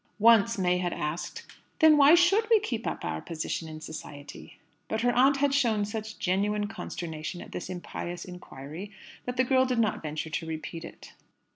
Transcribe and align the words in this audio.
Once 0.17 0.57
May 0.57 0.79
had 0.79 0.93
asked, 0.93 1.45
"Then 1.77 1.95
why 1.95 2.15
should 2.15 2.49
we 2.49 2.59
keep 2.59 2.87
up 2.87 3.05
our 3.05 3.21
position 3.21 3.67
in 3.69 3.81
society?" 3.81 4.57
But 4.87 5.01
her 5.01 5.11
aunt 5.13 5.37
had 5.37 5.53
shown 5.53 5.85
such 5.85 6.17
genuine 6.17 6.65
consternation 6.67 7.39
at 7.39 7.51
this 7.51 7.69
impious 7.69 8.25
inquiry, 8.25 8.89
that 9.25 9.37
the 9.37 9.43
girl 9.43 9.63
did 9.67 9.77
not 9.77 10.01
venture 10.01 10.31
to 10.31 10.47
repeat 10.47 10.83
it. 10.83 11.13